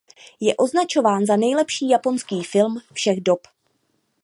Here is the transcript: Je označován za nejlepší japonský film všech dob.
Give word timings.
Je 0.41 0.55
označován 0.55 1.25
za 1.25 1.35
nejlepší 1.35 1.89
japonský 1.89 2.43
film 2.43 2.81
všech 2.93 3.21
dob. 3.21 3.47